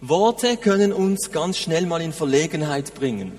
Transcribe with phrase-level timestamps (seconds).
[0.00, 3.32] Worte können uns ganz schnell mal in Verlegenheit bringen.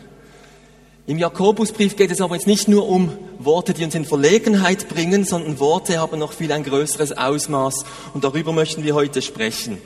[1.06, 5.24] Im Jakobusbrief geht es aber jetzt nicht nur um Worte, die uns in Verlegenheit bringen,
[5.24, 9.78] sondern Worte haben noch viel ein größeres Ausmaß und darüber möchten wir heute sprechen.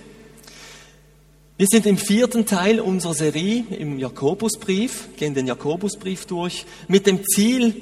[1.57, 7.23] Wir sind im vierten Teil unserer Serie im Jakobusbrief, gehen den Jakobusbrief durch, mit dem
[7.23, 7.75] Ziel,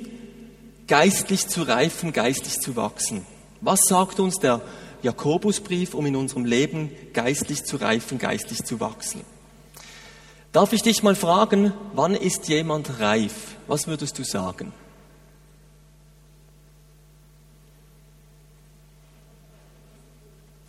[0.88, 3.26] geistlich zu reifen, geistlich zu wachsen.
[3.62, 4.62] Was sagt uns der
[5.02, 9.22] Jakobusbrief, um in unserem Leben geistlich zu reifen, geistlich zu wachsen?
[10.52, 13.56] Darf ich dich mal fragen, wann ist jemand reif?
[13.68, 14.74] Was würdest du sagen?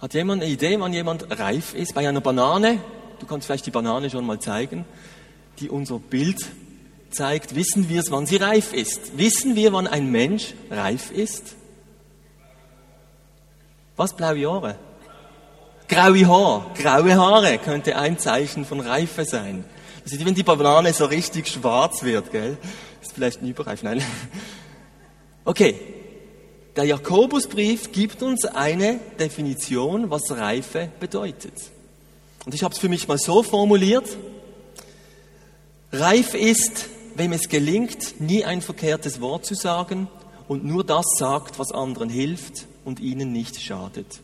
[0.01, 1.95] Hat jemand eine Idee, wann jemand reif ist?
[1.95, 2.81] Bei einer Banane,
[3.21, 4.85] du kannst vielleicht die Banane schon mal zeigen,
[5.59, 6.47] die unser Bild
[7.11, 9.19] zeigt, wissen wir es, wann sie reif ist.
[9.19, 11.57] Wissen wir, wann ein Mensch reif ist?
[14.01, 14.77] Was, blaue Haare?
[15.87, 16.65] Graue Haare.
[16.75, 19.63] Graue Haare könnte ein Zeichen von Reife sein.
[20.03, 22.57] Das wenn die Banane so richtig schwarz wird, gell?
[23.03, 24.03] Ist vielleicht ein Überreif, nein.
[25.45, 25.79] Okay.
[26.77, 31.53] Der Jakobusbrief gibt uns eine Definition, was Reife bedeutet.
[32.47, 34.17] Und ich habe es für mich mal so formuliert.
[35.93, 40.09] Reif ist, wem es gelingt, nie ein verkehrtes Wort zu sagen
[40.49, 44.21] und nur das sagt, was anderen hilft und ihnen nicht schadet.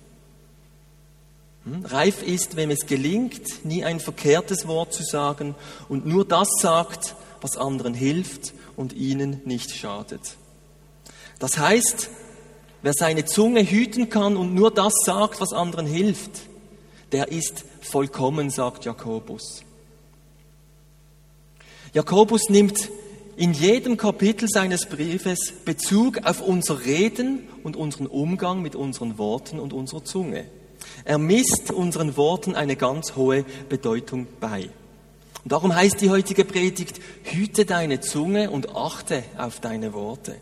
[1.64, 1.84] Hm?
[1.84, 5.54] Reif ist, wem es gelingt, nie ein verkehrtes Wort zu sagen
[5.88, 10.36] und nur das sagt, was anderen hilft und ihnen nicht schadet.
[11.38, 12.08] Das heißt,
[12.82, 16.30] wer seine Zunge hüten kann und nur das sagt, was anderen hilft,
[17.12, 19.62] der ist vollkommen, sagt Jakobus.
[21.92, 22.90] Jakobus nimmt
[23.36, 29.60] in jedem Kapitel seines Briefes Bezug auf unser Reden und unseren Umgang mit unseren Worten
[29.60, 30.46] und unserer Zunge.
[31.04, 34.70] Er misst unseren Worten eine ganz hohe Bedeutung bei.
[35.44, 40.36] Und darum heißt die heutige Predigt, hüte deine Zunge und achte auf deine Worte.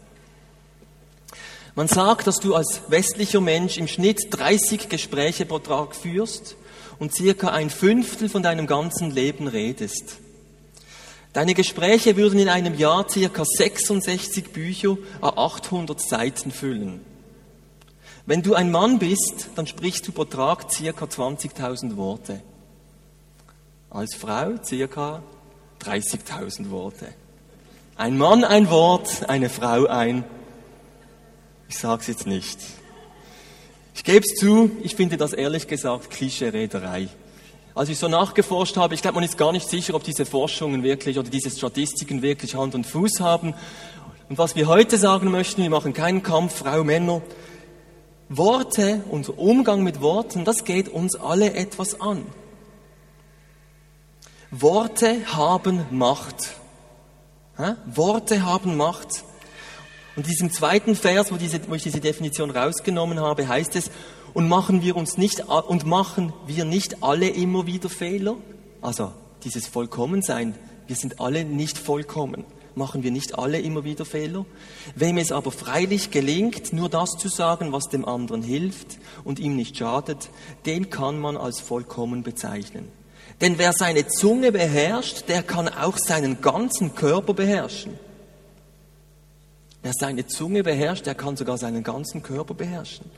[1.75, 6.55] Man sagt, dass du als westlicher Mensch im Schnitt 30 Gespräche pro Tag führst
[7.01, 10.21] und circa ein Fünftel von deinem ganzen Leben redest.
[11.35, 17.01] Deine Gespräche würden in einem Jahr circa 66 Bücher a 800 Seiten füllen.
[18.25, 22.41] Wenn du ein Mann bist, dann sprichst du pro Tag circa 20.000 Worte.
[23.91, 25.25] Als Frau circa
[25.83, 27.09] 30.000 Worte.
[27.97, 30.23] Ein Mann ein Wort, eine Frau ein.
[31.69, 32.61] Ich sag's jetzt nicht.
[33.97, 37.09] Ich gebe es zu, ich finde das ehrlich gesagt Klischee-Rederei.
[37.77, 40.85] Als ich so nachgeforscht habe, ich glaube, man ist gar nicht sicher, ob diese Forschungen
[40.85, 43.53] wirklich oder diese Statistiken wirklich Hand und Fuß haben.
[44.29, 47.21] Und was wir heute sagen möchten, wir machen keinen Kampf Frau, Männer,
[48.29, 52.25] Worte, unser Umgang mit Worten, das geht uns alle etwas an.
[54.53, 56.55] Worte haben Macht.
[57.87, 59.25] Worte haben Macht.
[60.15, 63.91] Und in diesem zweiten Vers, wo, diese, wo ich diese Definition rausgenommen habe, heißt es,
[64.35, 68.37] und machen wir uns nicht, und machen wir nicht alle immer wieder Fehler?
[68.83, 69.13] Also,
[69.45, 70.55] dieses Vollkommensein,
[70.87, 72.45] wir sind alle nicht vollkommen
[72.77, 74.45] machen wir nicht alle immer wieder Fehler?
[74.95, 79.57] Wem es aber freilich gelingt, nur das zu sagen, was dem anderen hilft und ihm
[79.57, 80.31] nicht schadet,
[80.67, 82.89] den kann man als vollkommen bezeichnen.
[83.41, 87.99] Denn wer seine Zunge beherrscht, der kann auch seinen ganzen Körper beherrschen.
[89.83, 93.11] Wer seine Zunge beherrscht, der kann sogar seinen ganzen Körper beherrschen.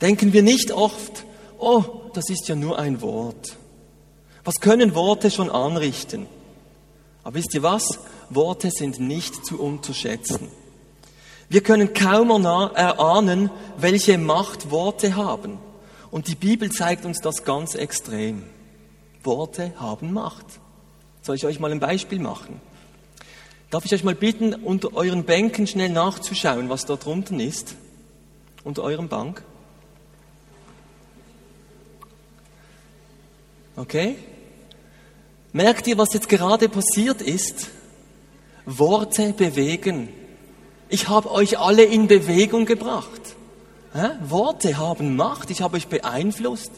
[0.00, 1.24] Denken wir nicht oft,
[1.58, 3.56] oh, das ist ja nur ein Wort.
[4.44, 6.26] Was können Worte schon anrichten?
[7.22, 7.98] Aber wisst ihr was?
[8.30, 10.48] Worte sind nicht zu unterschätzen.
[11.48, 15.58] Wir können kaum erahnen, welche Macht Worte haben.
[16.10, 18.44] Und die Bibel zeigt uns das ganz extrem.
[19.22, 20.46] Worte haben Macht.
[21.22, 22.60] Soll ich euch mal ein Beispiel machen?
[23.70, 27.74] Darf ich euch mal bitten, unter euren Bänken schnell nachzuschauen, was dort drunten ist?
[28.62, 29.42] Unter eurem Bank?
[33.76, 34.16] Okay?
[35.52, 37.68] Merkt ihr, was jetzt gerade passiert ist?
[38.66, 40.08] Worte bewegen.
[40.88, 43.36] Ich habe euch alle in Bewegung gebracht.
[43.92, 44.10] Hä?
[44.28, 45.50] Worte haben Macht.
[45.50, 46.72] Ich habe euch beeinflusst.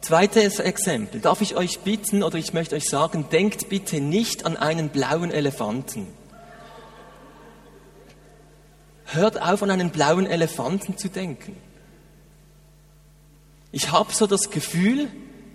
[0.00, 1.20] Zweites Exempel.
[1.20, 5.30] Darf ich euch bitten oder ich möchte euch sagen, denkt bitte nicht an einen blauen
[5.30, 6.06] Elefanten.
[9.06, 11.56] Hört auf, an einen blauen Elefanten zu denken.
[13.72, 15.08] Ich habe so das Gefühl,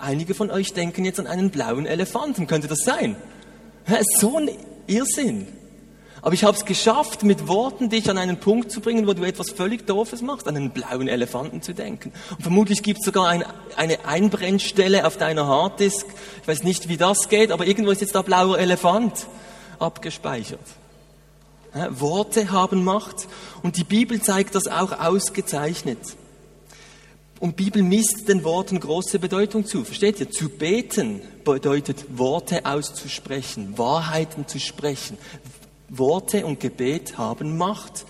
[0.03, 2.47] einige von euch denken jetzt an einen blauen Elefanten.
[2.47, 3.15] Könnte das sein?
[4.19, 4.49] So ein
[4.87, 5.47] Irrsinn.
[6.21, 9.23] Aber ich habe es geschafft, mit Worten dich an einen Punkt zu bringen, wo du
[9.23, 12.13] etwas völlig Doofes machst, an einen blauen Elefanten zu denken.
[12.31, 13.43] Und vermutlich gibt es sogar ein,
[13.75, 16.05] eine Einbrennstelle auf deiner Harddisk.
[16.41, 19.27] Ich weiß nicht, wie das geht, aber irgendwo ist jetzt da blauer Elefant
[19.79, 20.61] abgespeichert.
[21.89, 23.27] Worte haben Macht
[23.61, 25.99] und die Bibel zeigt das auch ausgezeichnet.
[27.43, 29.83] Und Bibel misst den Worten große Bedeutung zu.
[29.83, 30.31] Versteht ihr?
[30.31, 35.17] Zu beten bedeutet Worte auszusprechen, Wahrheiten zu sprechen,
[35.89, 38.05] Worte und Gebet haben Macht.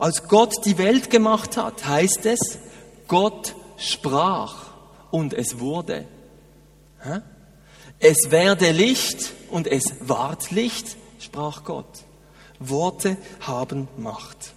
[0.00, 2.58] Als Gott die Welt gemacht hat, heißt es,
[3.06, 4.72] Gott sprach
[5.12, 6.04] und es wurde.
[8.00, 12.00] Es werde Licht und es ward Licht, sprach Gott.
[12.58, 14.51] Worte haben Macht.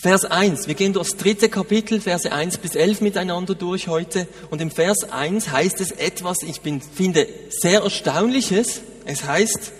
[0.00, 4.28] Vers 1, wir gehen durch das dritte Kapitel, Verse 1 bis 11 miteinander durch heute.
[4.48, 8.82] Und im Vers 1 heißt es etwas, ich bin, finde, sehr Erstaunliches.
[9.06, 9.72] Es heißt,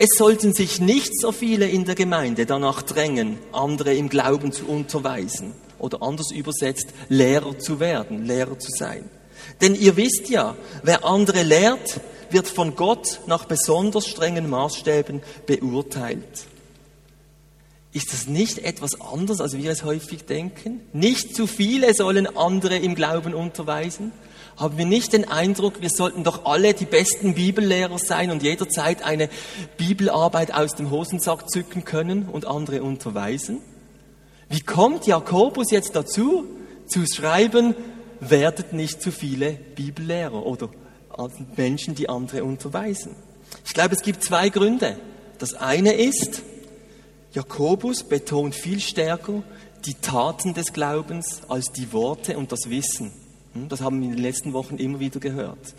[0.00, 4.66] es sollten sich nicht so viele in der Gemeinde danach drängen, andere im Glauben zu
[4.66, 9.08] unterweisen oder anders übersetzt, Lehrer zu werden, Lehrer zu sein.
[9.60, 12.00] Denn ihr wisst ja, wer andere lehrt,
[12.30, 16.48] wird von Gott nach besonders strengen Maßstäben beurteilt.
[17.92, 20.80] Ist das nicht etwas anders, als wir es häufig denken?
[20.94, 24.12] Nicht zu viele sollen andere im Glauben unterweisen,
[24.56, 29.02] haben wir nicht den Eindruck, wir sollten doch alle die besten Bibellehrer sein und jederzeit
[29.02, 29.28] eine
[29.76, 33.58] Bibelarbeit aus dem Hosensack zücken können und andere unterweisen?
[34.48, 36.44] Wie kommt Jakobus jetzt dazu,
[36.86, 37.74] zu schreiben,
[38.20, 40.68] werdet nicht zu viele Bibellehrer oder
[41.56, 43.16] Menschen, die andere unterweisen?
[43.64, 44.96] Ich glaube, es gibt zwei Gründe.
[45.38, 46.42] Das eine ist,
[47.32, 49.42] Jakobus betont viel stärker
[49.86, 53.10] die Taten des Glaubens als die Worte und das Wissen.
[53.54, 55.74] Hm, das haben wir in den letzten Wochen immer wieder gehört.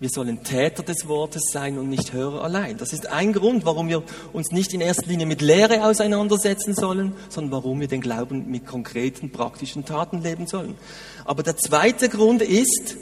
[0.00, 2.76] Wir sollen Täter des Wortes sein und nicht Hörer allein.
[2.78, 4.02] Das ist ein Grund, warum wir
[4.32, 8.66] uns nicht in erster Linie mit Lehre auseinandersetzen sollen, sondern warum wir den Glauben mit
[8.66, 10.74] konkreten, praktischen Taten leben sollen.
[11.24, 12.96] Aber der zweite Grund ist,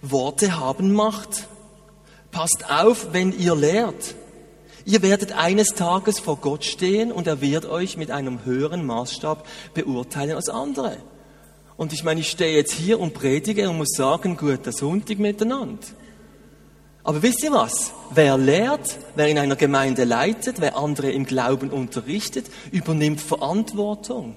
[0.00, 1.48] Worte haben Macht.
[2.30, 4.14] Passt auf, wenn ihr lehrt.
[4.88, 9.46] Ihr werdet eines Tages vor Gott stehen und er wird euch mit einem höheren Maßstab
[9.74, 10.96] beurteilen als andere.
[11.76, 15.86] Und ich meine, ich stehe jetzt hier und predige und muss sagen, guter Sonntag miteinander.
[17.04, 17.92] Aber wisst ihr was?
[18.14, 24.36] Wer lehrt, wer in einer Gemeinde leitet, wer andere im Glauben unterrichtet, übernimmt Verantwortung.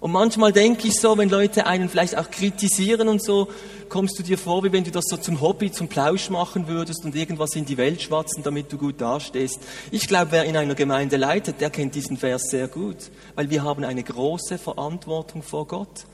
[0.00, 3.48] Und manchmal denke ich so, wenn Leute einen vielleicht auch kritisieren und so,
[3.90, 7.04] kommst du dir vor, wie wenn du das so zum Hobby, zum Plausch machen würdest
[7.04, 9.60] und irgendwas in die Welt schwatzen, damit du gut dastehst.
[9.90, 12.96] Ich glaube, wer in einer Gemeinde leitet, der kennt diesen Vers sehr gut,
[13.34, 16.06] weil wir haben eine große Verantwortung vor Gott.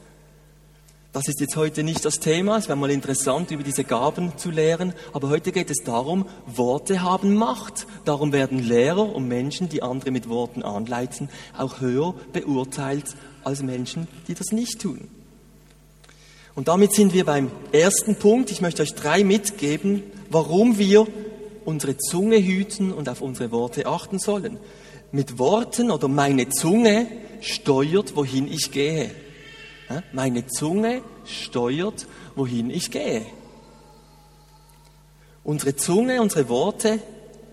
[1.13, 2.59] Das ist jetzt heute nicht das Thema.
[2.59, 4.93] Es wäre mal interessant, über diese Gaben zu lehren.
[5.15, 7.87] Aber heute geht es darum, Worte haben Macht.
[8.05, 13.17] Darum werden Lehrer und Menschen, die andere mit Worten anleiten, auch höher beurteilt
[13.47, 15.09] als Menschen, die das nicht tun.
[16.57, 18.51] Und damit sind wir beim ersten Punkt.
[18.51, 21.07] Ich möchte euch drei mitgeben, warum wir
[21.65, 24.59] unsere Zunge hüten und auf unsere Worte achten sollen.
[25.13, 27.07] Mit Worten oder meine Zunge
[27.41, 29.11] steuert, wohin ich gehe.
[30.13, 33.25] Meine Zunge steuert, wohin ich gehe.
[35.45, 36.99] Unsere Zunge, unsere Worte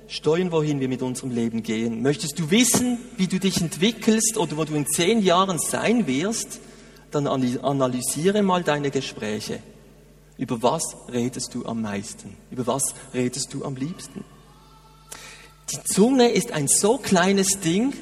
[0.07, 2.01] steuern, wohin wir mit unserem Leben gehen.
[2.01, 6.59] Möchtest du wissen, wie du dich entwickelst oder wo du in zehn Jahren sein wirst,
[7.11, 9.59] dann analysiere mal deine Gespräche.
[10.37, 12.35] Über was redest du am meisten?
[12.49, 14.23] Über was redest du am liebsten?
[15.71, 17.93] Die Zunge ist ein so kleines Ding,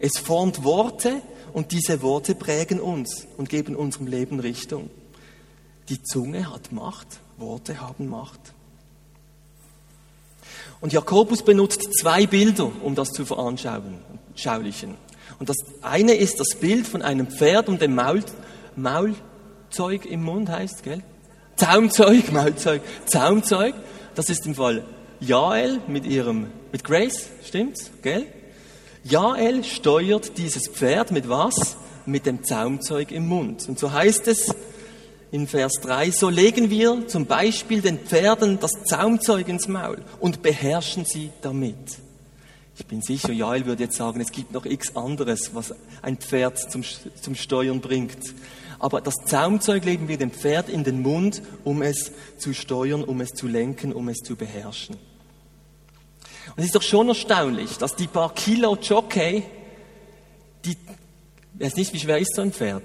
[0.00, 4.90] es formt Worte, und diese Worte prägen uns und geben unserem Leben Richtung.
[5.88, 8.52] Die Zunge hat Macht, Worte haben Macht.
[10.80, 14.94] Und Jakobus benutzt zwei Bilder, um das zu veranschaulichen.
[15.38, 18.22] Und das eine ist das Bild von einem Pferd und dem Maul,
[18.76, 21.02] Maulzeug im Mund heißt, gell?
[21.56, 23.74] Zaumzeug, Maulzeug, Zaumzeug.
[24.14, 24.84] Das ist im Fall
[25.20, 28.26] Jael mit ihrem, mit Grace, stimmt's, gell?
[29.04, 31.76] Jael steuert dieses Pferd mit was?
[32.06, 33.68] Mit dem Zaumzeug im Mund.
[33.68, 34.54] Und so heißt es
[35.30, 40.42] in Vers 3, so legen wir zum Beispiel den Pferden das Zaumzeug ins Maul und
[40.42, 41.98] beherrschen sie damit.
[42.78, 46.58] Ich bin sicher, Jael würde jetzt sagen, es gibt noch x anderes, was ein Pferd
[46.70, 46.84] zum,
[47.20, 48.34] zum Steuern bringt.
[48.78, 53.20] Aber das Zaumzeug legen wir dem Pferd in den Mund, um es zu steuern, um
[53.20, 54.94] es zu lenken, um es zu beherrschen.
[54.94, 59.42] Und es ist doch schon erstaunlich, dass die paar Kilo Jockey,
[60.64, 62.84] die, ich weiß nicht, wie schwer ist so ein Pferd?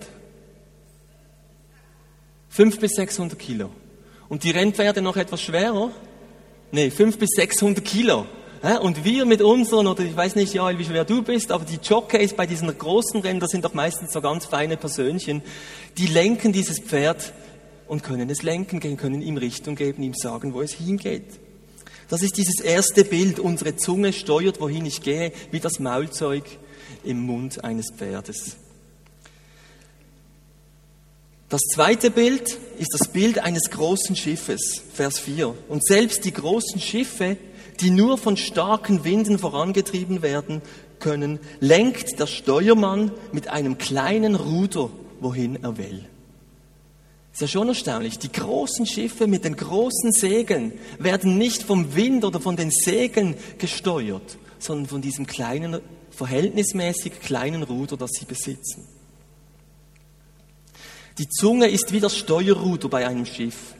[2.53, 3.71] Fünf bis 600 Kilo.
[4.29, 5.89] Und die Rennpferde noch etwas schwerer?
[6.71, 8.27] Nee, fünf bis 600 Kilo.
[8.83, 11.79] Und wir mit unseren, oder ich weiß nicht, ja, wie schwer du bist, aber die
[11.83, 15.41] Jockeys bei diesen großen Rennen, das sind doch meistens so ganz feine Persönchen,
[15.97, 17.33] die lenken dieses Pferd
[17.87, 21.39] und können es lenken, können ihm Richtung geben, ihm sagen, wo es hingeht.
[22.07, 23.39] Das ist dieses erste Bild.
[23.39, 26.43] Unsere Zunge steuert, wohin ich gehe, wie das Maulzeug
[27.03, 28.57] im Mund eines Pferdes.
[31.53, 35.53] Das zweite Bild ist das Bild eines großen Schiffes, Vers 4.
[35.69, 37.37] Und selbst die großen Schiffe,
[37.79, 40.63] die nur von starken Winden vorangetrieben werden
[40.97, 46.05] können, lenkt der Steuermann mit einem kleinen Ruder, wohin er will.
[47.31, 48.17] Ist ja schon erstaunlich.
[48.17, 53.35] Die großen Schiffe mit den großen Segeln werden nicht vom Wind oder von den Segeln
[53.59, 58.87] gesteuert, sondern von diesem kleinen, verhältnismäßig kleinen Ruder, das sie besitzen.
[61.17, 63.75] Die Zunge ist wie das Steuerruder bei einem Schiff.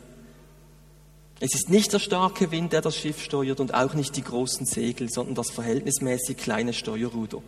[1.40, 4.66] Es ist nicht der starke Wind, der das Schiff steuert und auch nicht die großen
[4.66, 7.42] Segel, sondern das verhältnismäßig kleine Steuerruder.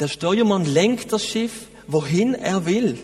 [0.00, 2.98] Der Steuermann lenkt das Schiff, wohin er will.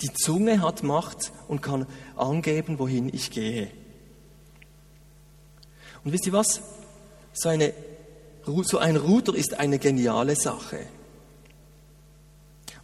[0.00, 1.86] Die Zunge hat Macht und kann
[2.16, 3.70] angeben, wohin ich gehe.
[6.02, 6.62] Und wisst ihr was?
[7.34, 7.74] So, eine,
[8.62, 10.86] so ein Ruder ist eine geniale Sache.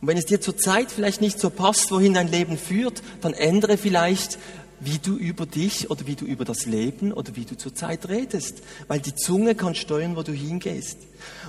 [0.01, 3.79] Und wenn es dir zurzeit vielleicht nicht so passt, wohin dein Leben führt, dann ändere
[3.79, 4.39] vielleicht,
[4.79, 8.63] wie du über dich oder wie du über das Leben oder wie du zurzeit redest.
[8.89, 10.99] Weil die Zunge kann steuern, wo du hingehst.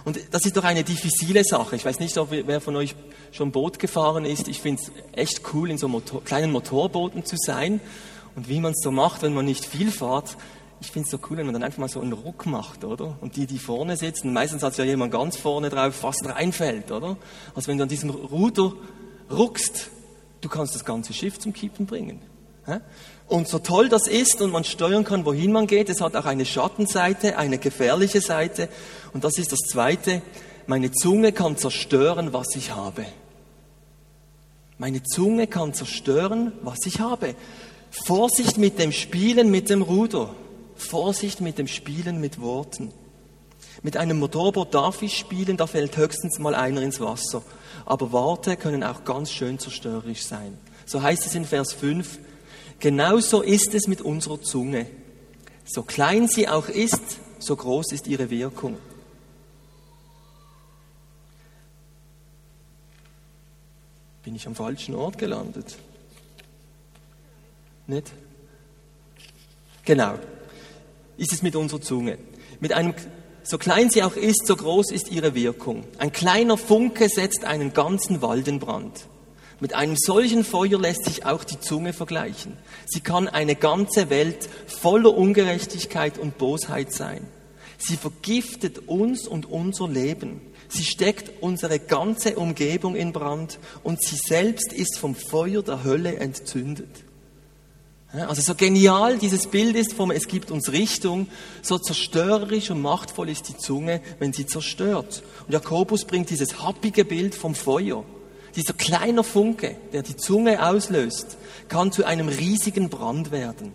[0.06, 1.76] Und das ist doch eine diffizile Sache.
[1.76, 2.96] Ich weiß nicht, ob wer von euch
[3.32, 4.48] schon Boot gefahren ist.
[4.48, 7.82] Ich finde es echt cool, in so Motor kleinen Motorbooten zu sein.
[8.36, 10.38] Und wie man es so macht, wenn man nicht viel fährt,
[10.80, 13.18] ich finde es so cool, wenn man dann einfach mal so einen Ruck macht, oder?
[13.22, 17.18] Und die, die vorne sitzen, meistens hat ja jemand ganz vorne drauf, fast reinfällt, oder?
[17.56, 18.74] Also wenn du an diesem Ruder
[19.32, 19.90] ruckst,
[20.42, 22.22] du kannst das ganze Schiff zum Kippen bringen.
[23.28, 26.26] Und so toll das ist und man steuern kann, wohin man geht, es hat auch
[26.26, 28.70] eine Schattenseite, eine gefährliche Seite.
[29.14, 30.22] Und das ist das Zweite,
[30.66, 33.06] meine Zunge kann zerstören, was ich habe.
[34.78, 37.36] Meine Zunge kann zerstören, was ich habe.
[37.90, 40.36] Vorsicht mit dem Spielen mit dem Ruder.
[40.82, 42.92] Vorsicht mit dem Spielen mit Worten.
[43.84, 47.44] Mit einem Motorboot darf ich spielen, da fällt höchstens mal einer ins Wasser.
[47.86, 50.58] Aber Worte können auch ganz schön zerstörerisch sein.
[50.86, 52.20] So heißt es in Vers 5,
[52.80, 54.88] genauso ist es mit unserer Zunge.
[55.66, 58.78] So klein sie auch ist, so groß ist ihre Wirkung.
[64.24, 65.78] Bin ich am falschen Ort gelandet?
[67.86, 68.12] Nicht?
[69.86, 70.18] Genau
[71.18, 72.18] ist es mit unserer Zunge.
[72.60, 72.94] Mit einem,
[73.44, 75.84] so klein sie auch ist, so groß ist ihre Wirkung.
[75.98, 79.08] Ein kleiner Funke setzt einen ganzen Wald in Brand.
[79.60, 82.54] Mit einem solchen Feuer lässt sich auch die Zunge vergleichen.
[82.86, 87.26] Sie kann eine ganze Welt voller Ungerechtigkeit und Bosheit sein.
[87.80, 90.42] Sie vergiftet uns und unser Leben.
[90.70, 96.18] Sie steckt unsere ganze Umgebung in Brand und sie selbst ist vom Feuer der Hölle
[96.18, 97.07] entzündet.
[98.14, 101.28] Also so genial dieses Bild ist vom Es gibt uns Richtung,
[101.62, 105.24] so zerstörerisch und machtvoll ist die Zunge, wenn sie zerstört.
[105.46, 108.06] Und Jakobus bringt dieses happige Bild vom Feuer.
[108.56, 111.38] Dieser kleine Funke, der die Zunge auslöst,
[111.68, 113.74] kann zu einem riesigen Brand werden.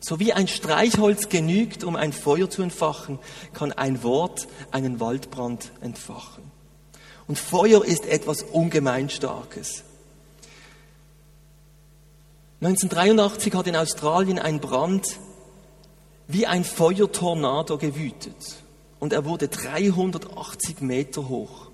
[0.00, 3.18] So wie ein Streichholz genügt, um ein Feuer zu entfachen,
[3.52, 6.44] kann ein Wort einen Waldbrand entfachen.
[7.26, 9.82] Und Feuer ist etwas ungemein Starkes.
[12.60, 15.18] 1983 hat in Australien ein Brand
[16.26, 18.56] wie ein Feuertornado gewütet
[18.98, 21.66] und er wurde 380 Meter hoch.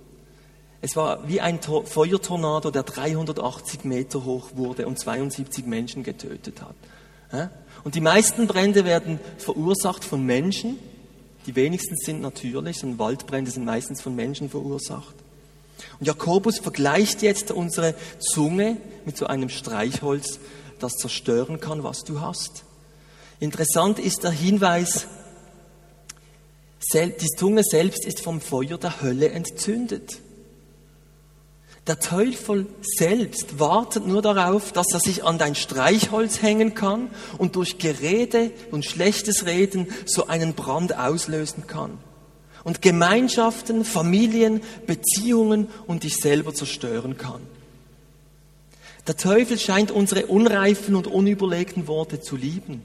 [0.80, 7.50] Es war wie ein Feuertornado, der 380 Meter hoch wurde und 72 Menschen getötet hat.
[7.84, 10.80] Und die meisten Brände werden verursacht von Menschen.
[11.46, 15.14] Die wenigsten sind natürlich, und Waldbrände sind meistens von Menschen verursacht.
[16.00, 20.40] Und Jakobus vergleicht jetzt unsere Zunge mit so einem Streichholz,
[20.82, 22.64] das zerstören kann, was du hast.
[23.40, 25.06] Interessant ist der Hinweis,
[26.94, 30.18] die Zunge selbst ist vom Feuer der Hölle entzündet.
[31.88, 37.56] Der Teufel selbst wartet nur darauf, dass er sich an dein Streichholz hängen kann und
[37.56, 41.98] durch Gerede und schlechtes Reden so einen Brand auslösen kann.
[42.62, 47.40] Und Gemeinschaften, Familien, Beziehungen und dich selber zerstören kann.
[49.06, 52.82] Der Teufel scheint unsere unreifen und unüberlegten Worte zu lieben.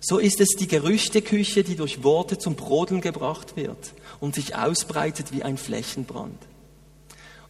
[0.00, 5.32] So ist es die Gerüchteküche, die durch Worte zum Brodeln gebracht wird und sich ausbreitet
[5.32, 6.38] wie ein Flächenbrand.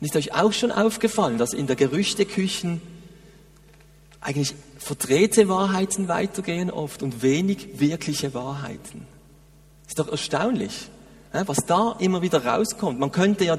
[0.00, 2.80] Und ist euch auch schon aufgefallen, dass in der Gerüchteküchen
[4.20, 9.06] eigentlich verdrehte Wahrheiten weitergehen oft und wenig wirkliche Wahrheiten?
[9.86, 10.88] Ist doch erstaunlich,
[11.32, 12.98] was da immer wieder rauskommt.
[12.98, 13.58] Man könnte ja,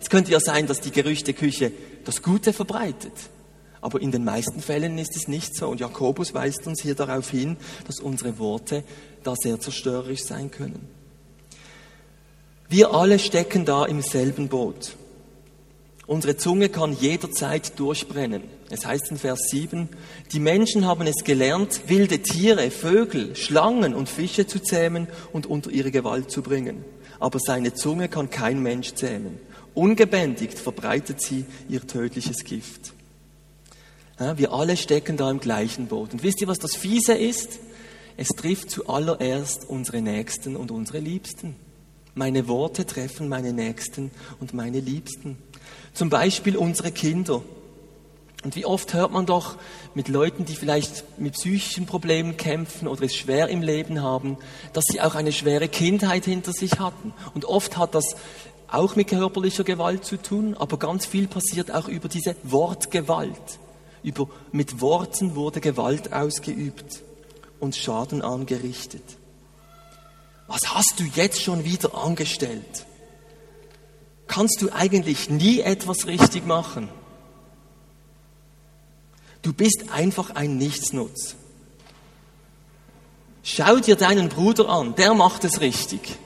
[0.00, 1.72] es könnte ja sein, dass die Gerüchteküche
[2.04, 3.12] das Gute verbreitet.
[3.80, 5.68] Aber in den meisten Fällen ist es nicht so.
[5.68, 7.56] Und Jakobus weist uns hier darauf hin,
[7.86, 8.82] dass unsere Worte
[9.22, 10.88] da sehr zerstörerisch sein können.
[12.68, 14.96] Wir alle stecken da im selben Boot.
[16.06, 18.42] Unsere Zunge kann jederzeit durchbrennen.
[18.70, 19.88] Es heißt in Vers 7,
[20.32, 25.70] die Menschen haben es gelernt, wilde Tiere, Vögel, Schlangen und Fische zu zähmen und unter
[25.70, 26.84] ihre Gewalt zu bringen.
[27.20, 29.38] Aber seine Zunge kann kein Mensch zähmen.
[29.74, 32.92] Ungebändigt verbreitet sie ihr tödliches Gift.
[34.18, 36.12] Wir alle stecken da im gleichen Boot.
[36.12, 37.60] Und wisst ihr, was das Fiese ist?
[38.16, 41.54] Es trifft zuallererst unsere Nächsten und unsere Liebsten.
[42.14, 44.10] Meine Worte treffen meine Nächsten
[44.40, 45.38] und meine Liebsten.
[45.94, 47.42] Zum Beispiel unsere Kinder.
[48.42, 49.56] Und wie oft hört man doch
[49.94, 54.36] mit Leuten, die vielleicht mit psychischen Problemen kämpfen oder es schwer im Leben haben,
[54.72, 57.12] dass sie auch eine schwere Kindheit hinter sich hatten.
[57.34, 58.16] Und oft hat das
[58.66, 63.60] auch mit körperlicher Gewalt zu tun, aber ganz viel passiert auch über diese Wortgewalt.
[64.08, 67.02] Über, mit Worten wurde Gewalt ausgeübt
[67.60, 69.02] und Schaden angerichtet.
[70.46, 72.86] Was hast du jetzt schon wieder angestellt?
[74.26, 76.88] Kannst du eigentlich nie etwas richtig machen?
[79.42, 81.36] Du bist einfach ein Nichtsnutz.
[83.42, 86.18] Schau dir deinen Bruder an, der macht es richtig.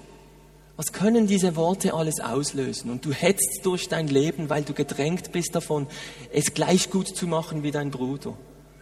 [0.83, 2.91] Was können diese Worte alles auslösen?
[2.91, 5.87] Und du hetzt durch dein Leben, weil du gedrängt bist davon,
[6.33, 8.37] es gleich gut zu machen wie dein Bruder.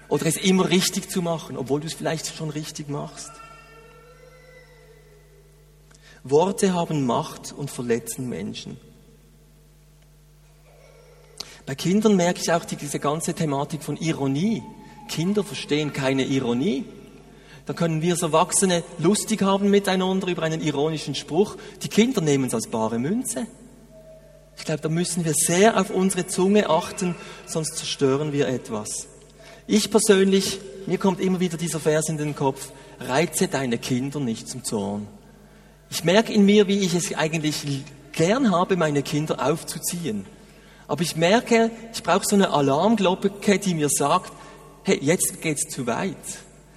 [0.08, 3.30] Oder es immer richtig zu machen, obwohl du es vielleicht schon richtig machst.
[6.24, 8.78] Worte haben Macht und verletzen Menschen.
[11.66, 14.62] Bei Kindern merke ich auch diese ganze Thematik von Ironie.
[15.10, 16.86] Kinder verstehen keine Ironie.
[17.70, 21.54] Da können wir als Erwachsene lustig haben miteinander über einen ironischen Spruch.
[21.84, 23.46] Die Kinder nehmen es als bare Münze.
[24.58, 27.14] Ich glaube, da müssen wir sehr auf unsere Zunge achten,
[27.46, 29.06] sonst zerstören wir etwas.
[29.68, 34.48] Ich persönlich, mir kommt immer wieder dieser Vers in den Kopf, reize deine Kinder nicht
[34.48, 35.06] zum Zorn.
[35.90, 40.26] Ich merke in mir, wie ich es eigentlich gern habe, meine Kinder aufzuziehen.
[40.88, 44.32] Aber ich merke, ich brauche so eine Alarmglocke, die mir sagt,
[44.82, 46.16] hey, jetzt geht's zu weit.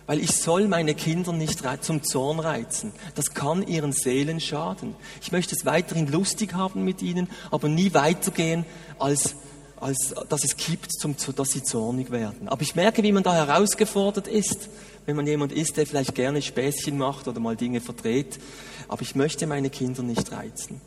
[0.06, 2.92] Weil ich soll meine Kinder nicht zum Zorn reizen.
[3.16, 4.96] Das kann ihren Seelen schaden.
[5.22, 8.66] Ich möchte es weiterhin lustig haben mit ihnen, aber nie weitergehen,
[9.00, 9.36] als,
[9.80, 12.50] als dass es kippt, zum, dass sie zornig werden.
[12.50, 14.70] Aber ich merke, wie man da herausgefordert ist,
[15.06, 18.40] wenn man jemand ist, der vielleicht gerne Späßchen macht oder mal Dinge verdreht.
[18.88, 20.82] Aber ich möchte meine Kinder nicht reizen.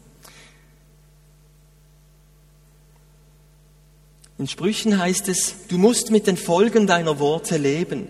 [4.39, 8.09] In Sprüchen heißt es, du musst mit den Folgen deiner Worte leben,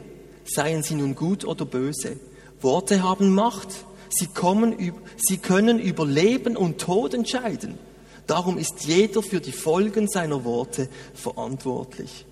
[0.49, 2.19] seien sie nun gut oder böse.
[2.61, 3.69] Worte haben Macht,
[4.09, 7.79] sie, kommen, sie können über Leben und Tod entscheiden.
[8.27, 12.27] Darum ist jeder für die Folgen seiner Worte verantwortlich.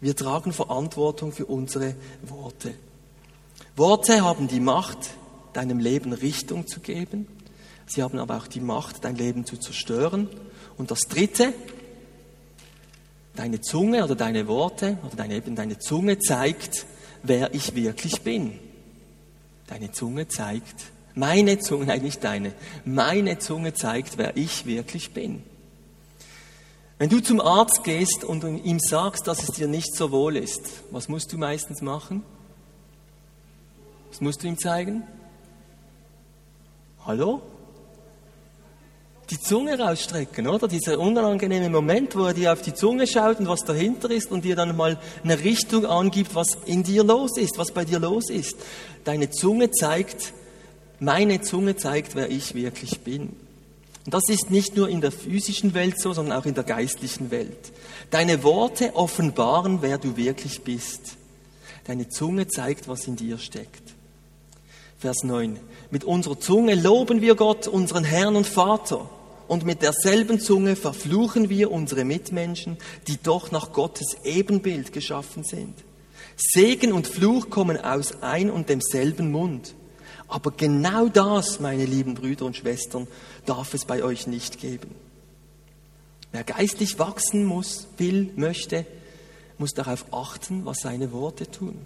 [0.00, 2.74] Wir tragen Verantwortung für unsere Worte.
[3.76, 4.98] Worte haben die Macht,
[5.52, 7.28] deinem Leben Richtung zu geben.
[7.86, 10.28] Sie haben aber auch die Macht, dein Leben zu zerstören.
[10.76, 11.52] Und das Dritte,
[13.36, 16.86] deine Zunge oder deine Worte oder eben deine Zunge zeigt,
[17.22, 18.58] wer ich wirklich bin.
[19.66, 22.52] Deine Zunge zeigt, meine Zunge, nein, nicht deine,
[22.84, 25.42] meine Zunge zeigt, wer ich wirklich bin.
[26.98, 30.84] Wenn du zum Arzt gehst und ihm sagst, dass es dir nicht so wohl ist,
[30.90, 32.22] was musst du meistens machen?
[34.10, 35.02] Was musst du ihm zeigen?
[37.04, 37.42] Hallo?
[39.30, 40.68] Die Zunge rausstrecken, oder?
[40.68, 44.44] Dieser unangenehme Moment, wo er dir auf die Zunge schaut und was dahinter ist und
[44.44, 48.28] dir dann mal eine Richtung angibt, was in dir los ist, was bei dir los
[48.30, 48.56] ist.
[49.04, 50.32] Deine Zunge zeigt,
[51.00, 53.34] meine Zunge zeigt, wer ich wirklich bin.
[54.04, 57.30] Und das ist nicht nur in der physischen Welt so, sondern auch in der geistlichen
[57.30, 57.72] Welt.
[58.10, 61.16] Deine Worte offenbaren, wer du wirklich bist.
[61.84, 63.81] Deine Zunge zeigt, was in dir steckt.
[65.02, 65.58] Vers 9.
[65.90, 69.10] Mit unserer Zunge loben wir Gott, unseren Herrn und Vater
[69.48, 75.74] und mit derselben Zunge verfluchen wir unsere Mitmenschen, die doch nach Gottes Ebenbild geschaffen sind.
[76.36, 79.74] Segen und Fluch kommen aus ein und demselben Mund.
[80.28, 83.08] Aber genau das, meine lieben Brüder und Schwestern,
[83.44, 84.94] darf es bei euch nicht geben.
[86.30, 88.86] Wer geistlich wachsen muss, will, möchte,
[89.58, 91.84] muss darauf achten, was seine Worte tun.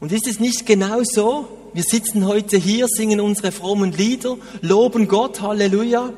[0.00, 1.48] Und ist es nicht genau so?
[1.72, 6.12] Wir sitzen heute hier, singen unsere frommen Lieder, loben Gott, Halleluja.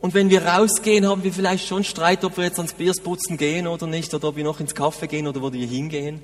[0.00, 3.66] Und wenn wir rausgehen, haben wir vielleicht schon Streit, ob wir jetzt ans Biersputzen gehen
[3.66, 6.20] oder nicht, oder ob wir noch ins Kaffee gehen oder wo wir hingehen.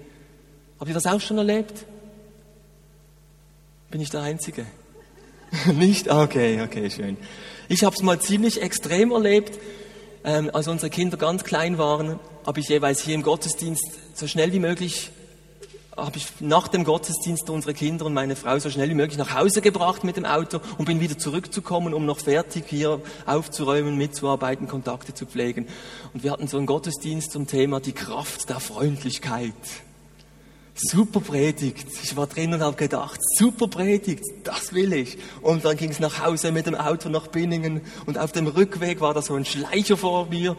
[0.79, 1.85] Habt ihr das auch schon erlebt?
[3.91, 4.67] Bin ich der Einzige?
[5.75, 6.11] Nicht?
[6.11, 7.17] Okay, okay, schön.
[7.69, 9.59] Ich habe es mal ziemlich extrem erlebt.
[10.25, 14.53] Ähm, als unsere Kinder ganz klein waren, habe ich jeweils hier im Gottesdienst so schnell
[14.53, 15.11] wie möglich
[15.97, 19.35] habe ich nach dem Gottesdienst unsere Kinder und meine Frau so schnell wie möglich nach
[19.35, 24.67] Hause gebracht mit dem Auto und bin wieder zurückzukommen, um noch fertig hier aufzuräumen, mitzuarbeiten,
[24.67, 25.69] Kontakte zu pflegen.
[26.13, 29.55] Und wir hatten so einen Gottesdienst zum Thema die Kraft der Freundlichkeit.
[30.75, 31.87] Super Predigt.
[32.03, 35.19] Ich war drin und habe gedacht, super Predigt, das will ich.
[35.41, 39.01] Und dann ging es nach Hause mit dem Auto nach Binningen und auf dem Rückweg
[39.01, 40.57] war da so ein Schleicher vor mir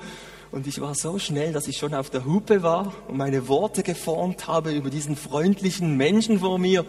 [0.55, 3.83] und ich war so schnell, dass ich schon auf der Hupe war und meine Worte
[3.83, 6.85] geformt habe über diesen freundlichen Menschen vor mir.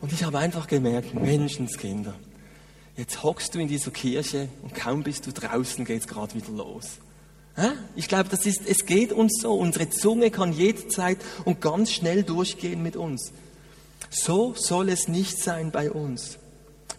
[0.00, 2.14] Und ich habe einfach gemerkt, Menschenskinder,
[2.96, 7.00] jetzt hockst du in dieser Kirche und kaum bist du draußen, geht's gerade wieder los.
[7.96, 9.52] Ich glaube, das ist, es geht uns so.
[9.52, 13.34] Unsere Zunge kann jederzeit und ganz schnell durchgehen mit uns.
[14.08, 16.38] So soll es nicht sein bei uns.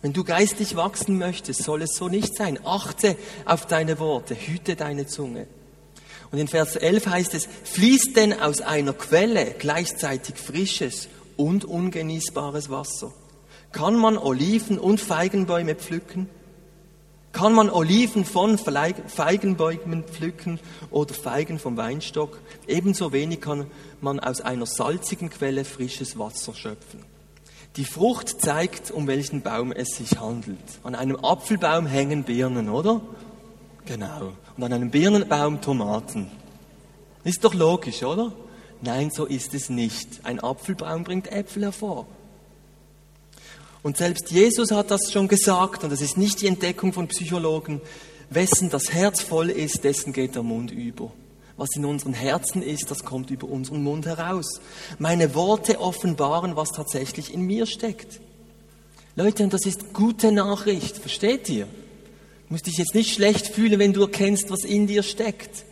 [0.04, 2.60] Wenn du geistig wachsen möchtest, soll es so nicht sein.
[2.64, 5.48] Achte auf deine Worte, hüte deine Zunge.
[6.34, 12.72] Und in Vers 11 heißt es, fließt denn aus einer Quelle gleichzeitig frisches und ungenießbares
[12.72, 13.14] Wasser?
[13.72, 16.28] Kann man Oliven und Feigenbäume pflücken?
[17.34, 22.40] Kann man Oliven von Feigenbäumen pflücken oder Feigen vom Weinstock?
[22.68, 23.68] Ebenso wenig kann
[24.02, 27.06] man aus einer salzigen Quelle frisches Wasser schöpfen.
[27.76, 30.58] Die Frucht zeigt, um welchen Baum es sich handelt.
[30.82, 33.02] An einem Apfelbaum hängen Birnen, oder?
[33.86, 34.34] Genau.
[34.58, 36.32] Und an einem Birnenbaum Tomaten.
[37.24, 38.34] Ist doch logisch, oder?
[38.82, 40.22] Nein, so ist es nicht.
[40.24, 42.06] Ein Apfelbaum bringt Äpfel hervor.
[43.82, 47.82] Und selbst Jesus hat das schon gesagt, und das ist nicht die Entdeckung von Psychologen.
[48.30, 51.12] Wessen das Herz voll ist, dessen geht der Mund über.
[51.58, 54.60] Was in unseren Herzen ist, das kommt über unseren Mund heraus.
[55.00, 58.22] Meine Worte offenbaren, was tatsächlich in mir steckt.
[59.16, 61.68] Leute, und das ist gute Nachricht, versteht ihr?
[62.54, 65.66] Musst dich jetzt nicht schlecht fühlen, wenn du erkennst, was in dir steckt.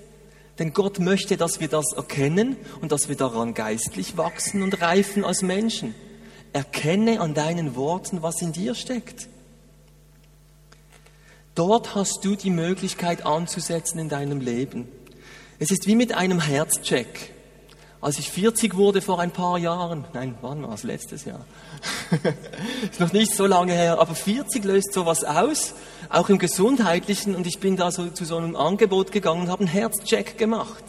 [0.57, 5.23] Denn Gott möchte, dass wir das erkennen und dass wir daran geistlich wachsen und reifen
[5.23, 5.93] als Menschen.
[6.53, 9.27] Erkenne an deinen Worten, was in dir steckt.
[11.53, 14.87] Dort hast du die Möglichkeit anzusetzen in deinem Leben.
[15.59, 17.31] Es ist wie mit einem Herzcheck.
[18.01, 20.81] Als ich 40 wurde vor ein paar Jahren, nein, wann war es?
[20.81, 21.45] Letztes Jahr.
[22.91, 25.75] ist noch nicht so lange her, aber 40 löst sowas aus,
[26.09, 29.59] auch im Gesundheitlichen, und ich bin da so zu so einem Angebot gegangen und habe
[29.59, 30.83] einen Herzcheck gemacht.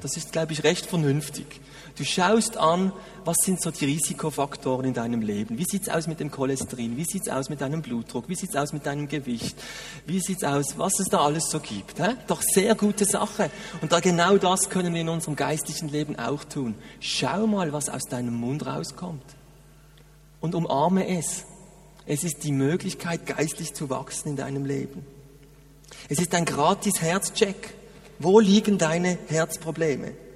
[0.00, 1.60] Das ist, glaube ich, recht vernünftig.
[2.00, 2.94] Du schaust an,
[3.26, 5.58] was sind so die Risikofaktoren in deinem Leben?
[5.58, 6.96] Wie sieht's aus mit dem Cholesterin?
[6.96, 8.26] Wie sieht's aus mit deinem Blutdruck?
[8.26, 9.54] Wie sieht's aus mit deinem Gewicht?
[10.06, 11.98] Wie sieht's aus, was es da alles so gibt?
[11.98, 12.14] He?
[12.26, 13.50] Doch sehr gute Sache.
[13.82, 16.74] Und da genau das können wir in unserem geistlichen Leben auch tun.
[17.00, 19.36] Schau mal, was aus deinem Mund rauskommt.
[20.40, 21.44] Und umarme es.
[22.06, 25.04] Es ist die Möglichkeit, geistlich zu wachsen in deinem Leben.
[26.08, 27.74] Es ist ein gratis Herzcheck.
[28.18, 30.29] Wo liegen deine Herzprobleme?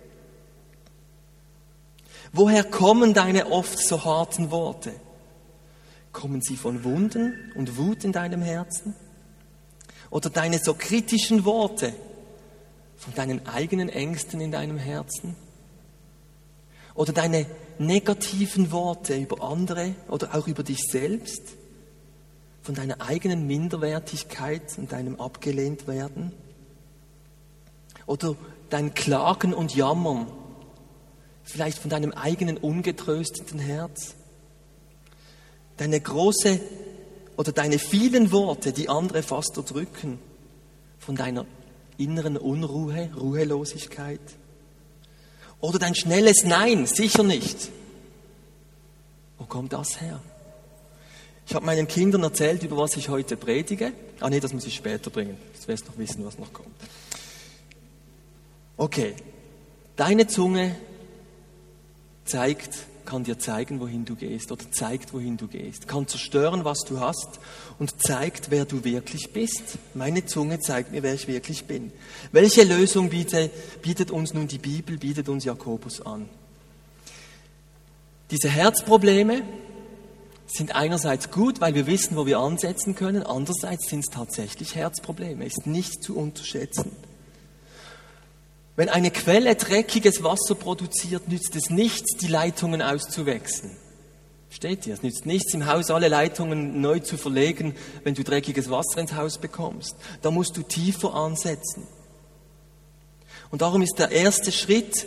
[2.37, 4.93] Woher kommen deine oft so harten Worte?
[6.13, 8.97] Kommen sie von Wunden und Wut in deinem Herzen?
[10.11, 11.95] Oder deine so kritischen Worte
[12.97, 15.37] von deinen eigenen Ängsten in deinem Herzen?
[16.97, 17.47] Oder deine
[17.79, 21.43] negativen Worte über andere oder auch über dich selbst?
[22.63, 26.33] Von deiner eigenen Minderwertigkeit und deinem Abgelehntwerden?
[28.07, 28.35] Oder
[28.71, 30.27] dein Klagen und Jammern
[31.45, 34.15] vielleicht von deinem eigenen ungetrösteten Herz,
[35.77, 36.61] deine große
[37.37, 40.19] oder deine vielen Worte, die andere fast erdrücken,
[40.99, 41.47] von deiner
[41.99, 44.21] inneren Unruhe, Ruhelosigkeit,
[45.61, 47.71] oder dein schnelles Nein, sicher nicht.
[49.39, 50.21] Wo kommt das her?
[51.47, 53.93] Ich habe meinen Kindern erzählt, über was ich heute predige.
[54.21, 55.37] Ah nee, das muss ich später bringen.
[55.53, 56.75] Jetzt wirst du noch wissen, was noch kommt.
[58.77, 59.15] Okay,
[59.97, 60.75] deine Zunge
[62.25, 66.81] zeigt, kann dir zeigen, wohin du gehst oder zeigt, wohin du gehst, kann zerstören, was
[66.81, 67.39] du hast
[67.79, 69.79] und zeigt, wer du wirklich bist.
[69.95, 71.93] Meine Zunge zeigt mir, wer ich wirklich bin.
[72.33, 76.29] Welche Lösung bietet, bietet uns nun die Bibel, bietet uns Jakobus an?
[78.31, 79.43] Diese Herzprobleme
[80.47, 85.45] sind einerseits gut, weil wir wissen, wo wir ansetzen können, andererseits sind es tatsächlich Herzprobleme,
[85.45, 86.91] ist nicht zu unterschätzen.
[88.77, 93.77] Wenn eine Quelle dreckiges Wasser produziert, nützt es nichts, die Leitungen auszuwechseln.
[94.51, 94.95] Steht ihr?
[94.95, 99.15] Es nützt nichts, im Haus alle Leitungen neu zu verlegen, wenn du dreckiges Wasser ins
[99.15, 99.97] Haus bekommst.
[100.23, 101.87] Da musst du tiefer ansetzen.
[103.51, 105.07] Und darum ist der erste Schritt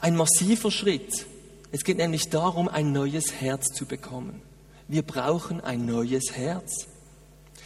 [0.00, 1.26] ein massiver Schritt.
[1.72, 4.40] Es geht nämlich darum, ein neues Herz zu bekommen.
[4.86, 6.86] Wir brauchen ein neues Herz.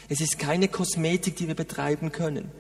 [0.08, 2.50] Es ist keine Kosmetik, die wir betreiben können.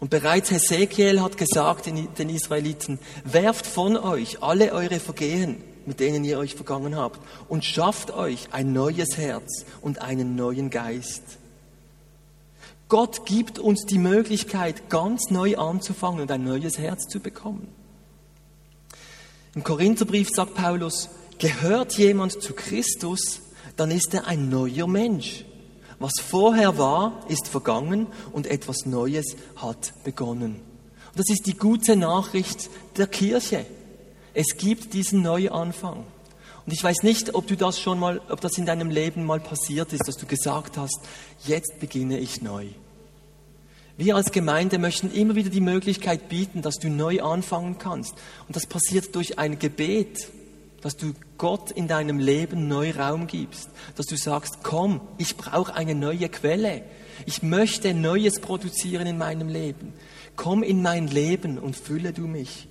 [0.00, 6.24] Und bereits Hesekiel hat gesagt den Israeliten, werft von euch alle eure Vergehen, mit denen
[6.24, 11.22] ihr euch vergangen habt, und schafft euch ein neues Herz und einen neuen Geist.
[12.88, 17.68] Gott gibt uns die Möglichkeit, ganz neu anzufangen und ein neues Herz zu bekommen.
[19.54, 23.40] Im Korintherbrief sagt Paulus, gehört jemand zu Christus,
[23.76, 25.44] dann ist er ein neuer Mensch.
[25.98, 30.56] Was vorher war, ist vergangen und etwas Neues hat begonnen.
[30.56, 33.66] Und das ist die gute Nachricht der Kirche.
[34.34, 36.04] Es gibt diesen Neuanfang.
[36.64, 39.40] Und ich weiß nicht, ob du das schon mal, ob das in deinem Leben mal
[39.40, 41.00] passiert ist, dass du gesagt hast,
[41.46, 42.66] jetzt beginne ich neu.
[43.96, 48.14] Wir als Gemeinde möchten immer wieder die Möglichkeit bieten, dass du neu anfangen kannst.
[48.46, 50.28] Und das passiert durch ein Gebet,
[50.80, 55.74] dass du Gott in deinem Leben neu Raum gibst, dass du sagst, komm, ich brauche
[55.74, 56.82] eine neue Quelle.
[57.26, 59.92] Ich möchte Neues produzieren in meinem Leben.
[60.36, 62.68] Komm in mein Leben und fülle du mich.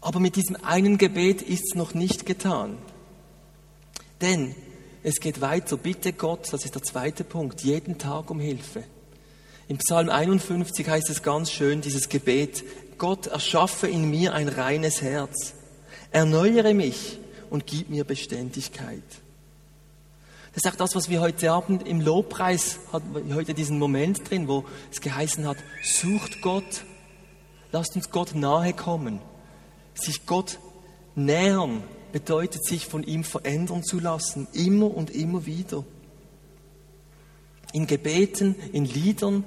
[0.00, 2.78] Aber mit diesem einen Gebet ist es noch nicht getan.
[4.20, 4.54] Denn
[5.02, 5.76] es geht weiter.
[5.76, 8.84] Bitte Gott, das ist der zweite Punkt, jeden Tag um Hilfe.
[9.66, 12.62] Im Psalm 51 heißt es ganz schön, dieses Gebet,
[12.98, 15.54] Gott erschaffe in mir ein reines Herz
[16.12, 17.18] Erneuere mich
[17.50, 19.02] und gib mir Beständigkeit.
[20.54, 24.48] Das ist auch das, was wir heute Abend im Lobpreis hatten, heute diesen Moment drin,
[24.48, 26.84] wo es geheißen hat, sucht Gott,
[27.72, 29.20] lasst uns Gott nahe kommen.
[29.94, 30.58] Sich Gott
[31.14, 35.84] nähern bedeutet, sich von ihm verändern zu lassen, immer und immer wieder.
[37.72, 39.44] In Gebeten, in Liedern,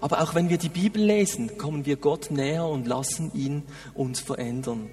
[0.00, 3.62] aber auch wenn wir die Bibel lesen, kommen wir Gott näher und lassen ihn
[3.94, 4.90] uns verändern.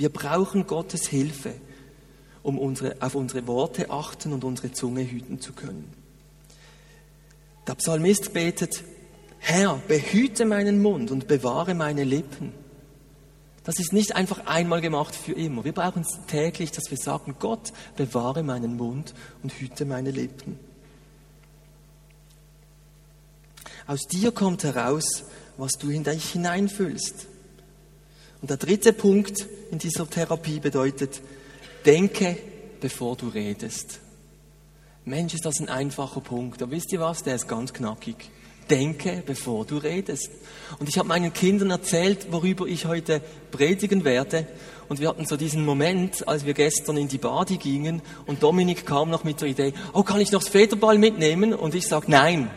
[0.00, 1.52] Wir brauchen Gottes Hilfe,
[2.42, 5.92] um unsere, auf unsere Worte achten und unsere Zunge hüten zu können.
[7.66, 8.82] Der Psalmist betet,
[9.40, 12.54] Herr, behüte meinen Mund und bewahre meine Lippen.
[13.64, 15.66] Das ist nicht einfach einmal gemacht für immer.
[15.66, 20.58] Wir brauchen es täglich, dass wir sagen, Gott, bewahre meinen Mund und hüte meine Lippen.
[23.86, 25.24] Aus dir kommt heraus,
[25.58, 27.26] was du in dich hineinfüllst.
[28.40, 31.20] Und der dritte Punkt in dieser Therapie bedeutet,
[31.84, 32.36] denke,
[32.80, 34.00] bevor du redest.
[35.04, 36.62] Mensch, ist das ein einfacher Punkt.
[36.62, 37.22] Aber wisst ihr was?
[37.22, 38.30] Der ist ganz knackig.
[38.68, 40.30] Denke, bevor du redest.
[40.78, 44.46] Und ich habe meinen Kindern erzählt, worüber ich heute predigen werde.
[44.88, 48.86] Und wir hatten so diesen Moment, als wir gestern in die Badi gingen und Dominik
[48.86, 51.52] kam noch mit der Idee, oh, kann ich noch das Federball mitnehmen?
[51.52, 52.50] Und ich sage, nein.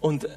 [0.00, 0.28] Und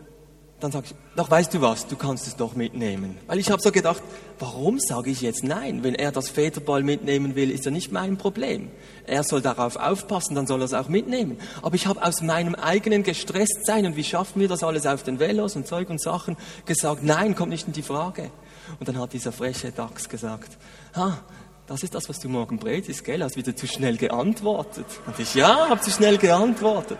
[0.66, 3.18] dann sage ich, doch weißt du was, du kannst es doch mitnehmen.
[3.28, 4.02] Weil ich habe so gedacht,
[4.40, 5.84] warum sage ich jetzt nein?
[5.84, 8.72] Wenn er das Federball mitnehmen will, ist ja nicht mein Problem.
[9.06, 11.38] Er soll darauf aufpassen, dann soll er es auch mitnehmen.
[11.62, 15.20] Aber ich habe aus meinem eigenen Gestresstsein und wie schaffen wir das alles auf den
[15.20, 18.32] Velos und Zeug und Sachen gesagt, nein, kommt nicht in die Frage.
[18.80, 20.58] Und dann hat dieser freche Dachs gesagt,
[20.96, 21.20] ha,
[21.68, 23.24] das ist das, was du morgen predigst, gell?
[23.24, 24.88] Hast wieder zu schnell geantwortet.
[25.06, 26.98] Und ich, ja, habe zu schnell geantwortet.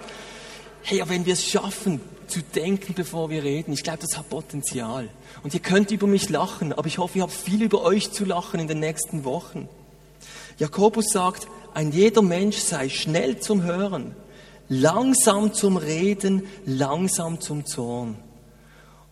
[0.84, 3.74] Hey, wenn wir es schaffen, zu denken, bevor wir reden.
[3.74, 5.10] Ich glaube, das hat Potenzial.
[5.44, 8.26] Und ihr könnt über mich lachen, aber ich hoffe, ihr habt viel über euch zu
[8.26, 9.68] lachen in den nächsten Wochen.
[10.58, 14.16] Jakobus sagt, ein jeder Mensch sei schnell zum Hören,
[14.70, 18.16] langsam zum Reden, langsam zum Zorn.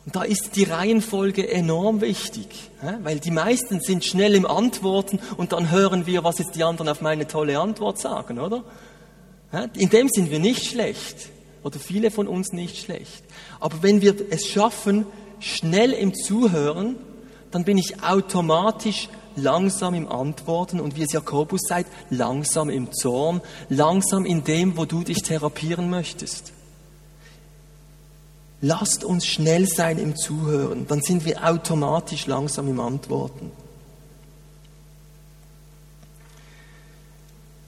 [0.05, 2.71] Und da ist die Reihenfolge enorm wichtig,
[3.03, 6.89] weil die meisten sind schnell im Antworten und dann hören wir, was jetzt die anderen
[6.89, 8.63] auf meine tolle Antwort sagen, oder?
[9.75, 11.32] In dem sind wir nicht schlecht
[11.63, 13.23] oder viele von uns nicht schlecht.
[13.59, 15.05] Aber wenn wir es schaffen,
[15.39, 16.95] schnell im Zuhören,
[17.51, 23.41] dann bin ich automatisch langsam im Antworten und wie es Jakobus sagt, langsam im Zorn,
[23.69, 26.53] langsam in dem, wo du dich therapieren möchtest.
[28.61, 33.51] Lasst uns schnell sein im Zuhören, dann sind wir automatisch langsam im Antworten.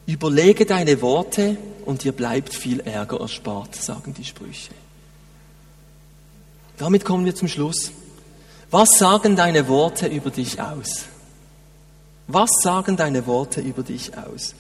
[0.07, 4.71] Überlege deine Worte und dir bleibt viel Ärger erspart, sagen die Sprüche.
[6.77, 7.91] Damit kommen wir zum Schluss.
[8.69, 11.05] Was sagen deine Worte über dich aus?
[12.27, 14.55] Was sagen deine Worte über dich aus?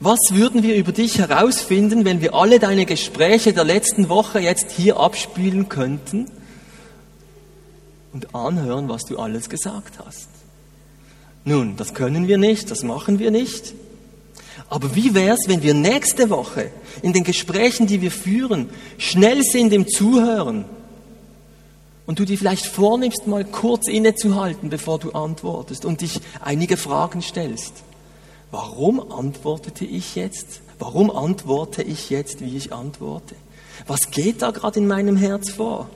[0.00, 4.72] Was würden wir über dich herausfinden, wenn wir alle deine Gespräche der letzten Woche jetzt
[4.72, 6.30] hier abspielen könnten
[8.12, 10.28] und anhören, was du alles gesagt hast?
[11.44, 13.74] Nun, das können wir nicht, das machen wir nicht.
[14.72, 16.70] Aber wie wäre es, wenn wir nächste Woche
[17.02, 20.64] in den Gesprächen, die wir führen, schnell sind im Zuhören
[22.06, 27.20] und du dir vielleicht vornimmst, mal kurz innezuhalten, bevor du antwortest und dich einige Fragen
[27.20, 27.84] stellst?
[28.52, 30.62] warum antwortete ich jetzt?
[30.78, 33.34] Warum antworte ich jetzt, wie ich antworte?
[33.86, 35.90] Was geht da gerade in meinem Herz vor?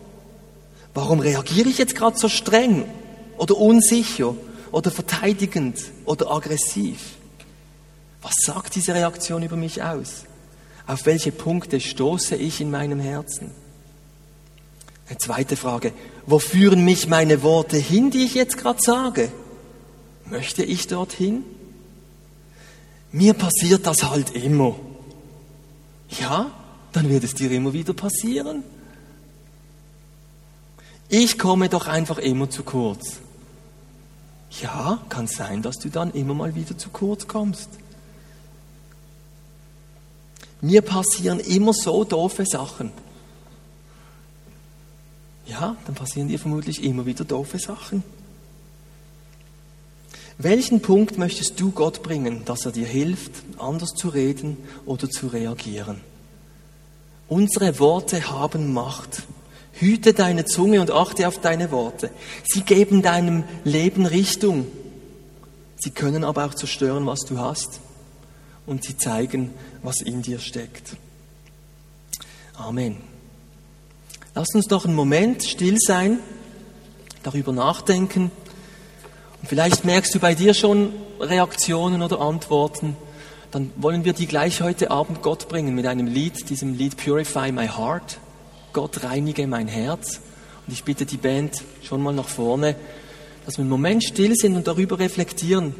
[0.93, 2.85] Warum reagiere ich jetzt gerade so streng
[3.39, 4.35] oder unsicher
[4.71, 6.99] oder verteidigend oder aggressiv?
[8.23, 10.25] Was sagt diese Reaktion über mich aus?
[10.87, 13.51] Auf welche Punkte stoße ich in meinem Herzen?
[15.09, 15.93] Eine zweite Frage.
[16.27, 19.31] Wo führen mich meine Worte hin, die ich jetzt gerade sage?
[20.25, 21.45] Möchte ich dorthin?
[23.13, 24.75] Mir passiert das halt immer.
[26.09, 26.51] Ja,
[26.93, 28.65] dann wird es dir immer wieder passieren.
[31.09, 33.19] Ich komme doch einfach immer zu kurz.
[34.61, 37.69] Ja, kann sein, dass du dann immer mal wieder zu kurz kommst.
[40.61, 42.93] Mir passieren immer so doofe Sachen.
[45.47, 48.03] Ja, dann passieren dir vermutlich immer wieder doofe Sachen.
[50.39, 55.29] Welchen Punkt möchtest du Gott bringen, dass er dir hilft, anders zu reden oder zu
[55.29, 56.01] reagieren?
[57.29, 59.23] Unsere Worte haben Macht.
[59.73, 62.11] Hüte deine Zunge und achte auf deine Worte.
[62.45, 64.67] Sie geben deinem Leben Richtung.
[65.77, 67.81] Sie können aber auch zerstören, was du hast.
[68.67, 69.53] Und sie zeigen,
[69.83, 70.97] was in dir steckt.
[72.59, 72.97] Amen.
[74.35, 76.19] Lass uns doch einen Moment still sein,
[77.23, 78.31] darüber nachdenken.
[79.41, 82.97] Und vielleicht merkst du bei dir schon Reaktionen oder Antworten.
[83.51, 87.53] Dann wollen wir die gleich heute Abend Gott bringen mit einem Lied, diesem Lied Purify
[87.53, 88.19] My Heart.
[88.73, 90.21] Gott reinige mein Herz.
[90.67, 92.75] Und ich bitte die Band schon mal nach vorne,
[93.45, 95.75] dass wir einen Moment still sind und darüber reflektieren,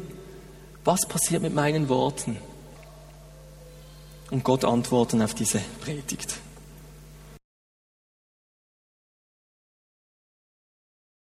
[0.85, 2.37] was passiert mit meinen Worten
[4.31, 6.37] und Gott antworten auf diese Predigt.